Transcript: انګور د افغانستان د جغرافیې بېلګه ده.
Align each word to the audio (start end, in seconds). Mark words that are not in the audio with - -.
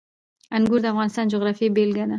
انګور 0.55 0.79
د 0.81 0.85
افغانستان 0.93 1.25
د 1.27 1.31
جغرافیې 1.33 1.67
بېلګه 1.75 2.05
ده. 2.05 2.09